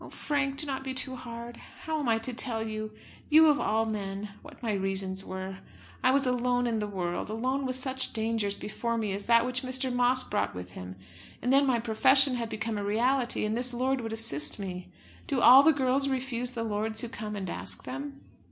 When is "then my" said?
11.53-11.79